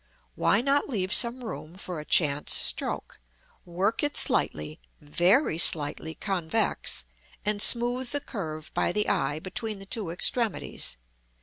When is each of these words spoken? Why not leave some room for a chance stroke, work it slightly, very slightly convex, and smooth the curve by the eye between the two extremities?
Why 0.33 0.61
not 0.61 0.89
leave 0.89 1.13
some 1.13 1.43
room 1.45 1.75
for 1.75 1.99
a 1.99 2.05
chance 2.05 2.55
stroke, 2.55 3.19
work 3.65 4.01
it 4.01 4.17
slightly, 4.17 4.79
very 4.99 5.59
slightly 5.59 6.15
convex, 6.15 7.05
and 7.45 7.61
smooth 7.61 8.09
the 8.09 8.19
curve 8.19 8.73
by 8.73 8.91
the 8.93 9.07
eye 9.07 9.37
between 9.37 9.77
the 9.77 9.85
two 9.85 10.09
extremities? 10.09 10.97